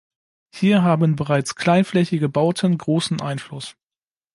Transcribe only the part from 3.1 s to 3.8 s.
Einfluss.